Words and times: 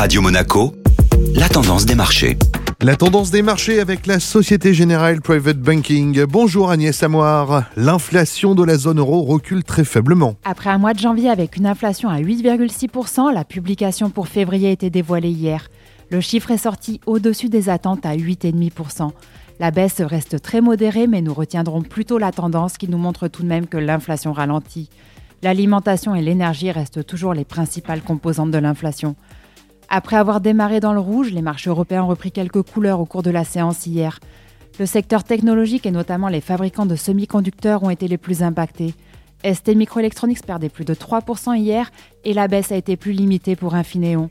Radio 0.00 0.22
Monaco, 0.22 0.72
la 1.34 1.46
tendance 1.50 1.84
des 1.84 1.94
marchés. 1.94 2.38
La 2.80 2.96
tendance 2.96 3.30
des 3.30 3.42
marchés 3.42 3.80
avec 3.80 4.06
la 4.06 4.18
Société 4.18 4.72
Générale 4.72 5.20
Private 5.20 5.58
Banking. 5.58 6.24
Bonjour 6.24 6.70
Agnès 6.70 7.02
Amoir. 7.02 7.64
L'inflation 7.76 8.54
de 8.54 8.64
la 8.64 8.78
zone 8.78 8.98
euro 8.98 9.20
recule 9.20 9.62
très 9.62 9.84
faiblement. 9.84 10.36
Après 10.42 10.70
un 10.70 10.78
mois 10.78 10.94
de 10.94 10.98
janvier 10.98 11.28
avec 11.28 11.58
une 11.58 11.66
inflation 11.66 12.08
à 12.08 12.18
8,6%, 12.18 13.30
la 13.30 13.44
publication 13.44 14.08
pour 14.08 14.28
février 14.28 14.68
a 14.68 14.72
été 14.72 14.88
dévoilée 14.88 15.28
hier. 15.28 15.68
Le 16.10 16.22
chiffre 16.22 16.50
est 16.50 16.56
sorti 16.56 17.02
au-dessus 17.04 17.50
des 17.50 17.68
attentes 17.68 18.06
à 18.06 18.16
8,5%. 18.16 19.10
La 19.58 19.70
baisse 19.70 20.00
reste 20.00 20.40
très 20.40 20.62
modérée, 20.62 21.08
mais 21.08 21.20
nous 21.20 21.34
retiendrons 21.34 21.82
plutôt 21.82 22.16
la 22.16 22.32
tendance 22.32 22.78
qui 22.78 22.88
nous 22.88 22.96
montre 22.96 23.28
tout 23.28 23.42
de 23.42 23.48
même 23.48 23.66
que 23.66 23.76
l'inflation 23.76 24.32
ralentit. 24.32 24.88
L'alimentation 25.42 26.14
et 26.14 26.22
l'énergie 26.22 26.70
restent 26.70 27.04
toujours 27.04 27.34
les 27.34 27.44
principales 27.44 28.00
composantes 28.00 28.50
de 28.50 28.58
l'inflation. 28.58 29.14
Après 29.92 30.14
avoir 30.14 30.40
démarré 30.40 30.78
dans 30.78 30.92
le 30.92 31.00
rouge, 31.00 31.32
les 31.32 31.42
marchés 31.42 31.68
européens 31.68 32.04
ont 32.04 32.06
repris 32.06 32.30
quelques 32.30 32.62
couleurs 32.62 33.00
au 33.00 33.06
cours 33.06 33.24
de 33.24 33.30
la 33.30 33.42
séance 33.42 33.86
hier. 33.86 34.20
Le 34.78 34.86
secteur 34.86 35.24
technologique 35.24 35.84
et 35.84 35.90
notamment 35.90 36.28
les 36.28 36.40
fabricants 36.40 36.86
de 36.86 36.94
semi-conducteurs 36.94 37.82
ont 37.82 37.90
été 37.90 38.06
les 38.06 38.16
plus 38.16 38.44
impactés. 38.44 38.94
ST 39.44 39.74
Microelectronics 39.74 40.46
perdait 40.46 40.68
plus 40.68 40.84
de 40.84 40.94
3% 40.94 41.58
hier 41.58 41.90
et 42.24 42.34
la 42.34 42.46
baisse 42.46 42.70
a 42.70 42.76
été 42.76 42.96
plus 42.96 43.10
limitée 43.10 43.56
pour 43.56 43.74
Infineon. 43.74 44.28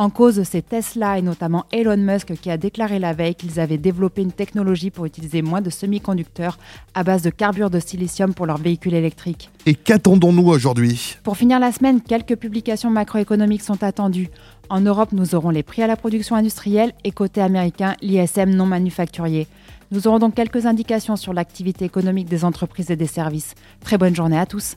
En 0.00 0.08
cause, 0.08 0.44
c'est 0.44 0.66
Tesla 0.66 1.18
et 1.18 1.20
notamment 1.20 1.66
Elon 1.72 1.98
Musk 1.98 2.32
qui 2.40 2.50
a 2.50 2.56
déclaré 2.56 2.98
la 2.98 3.12
veille 3.12 3.34
qu'ils 3.34 3.60
avaient 3.60 3.76
développé 3.76 4.22
une 4.22 4.32
technologie 4.32 4.90
pour 4.90 5.04
utiliser 5.04 5.42
moins 5.42 5.60
de 5.60 5.68
semi-conducteurs 5.68 6.56
à 6.94 7.04
base 7.04 7.20
de 7.20 7.28
carbure 7.28 7.68
de 7.68 7.78
silicium 7.80 8.32
pour 8.32 8.46
leurs 8.46 8.56
véhicules 8.56 8.94
électriques. 8.94 9.50
Et 9.66 9.74
qu'attendons-nous 9.74 10.48
aujourd'hui? 10.48 11.18
Pour 11.22 11.36
finir 11.36 11.60
la 11.60 11.70
semaine, 11.70 12.00
quelques 12.00 12.36
publications 12.36 12.88
macroéconomiques 12.88 13.60
sont 13.60 13.84
attendues. 13.84 14.30
En 14.70 14.80
Europe, 14.80 15.12
nous 15.12 15.34
aurons 15.34 15.50
les 15.50 15.62
prix 15.62 15.82
à 15.82 15.86
la 15.86 15.96
production 15.96 16.34
industrielle 16.34 16.94
et 17.04 17.10
côté 17.10 17.42
américain, 17.42 17.94
l'ISM 18.00 18.48
non 18.54 18.64
manufacturier. 18.64 19.48
Nous 19.90 20.08
aurons 20.08 20.18
donc 20.18 20.34
quelques 20.34 20.64
indications 20.64 21.16
sur 21.16 21.34
l'activité 21.34 21.84
économique 21.84 22.30
des 22.30 22.46
entreprises 22.46 22.90
et 22.90 22.96
des 22.96 23.06
services. 23.06 23.54
Très 23.84 23.98
bonne 23.98 24.16
journée 24.16 24.38
à 24.38 24.46
tous. 24.46 24.76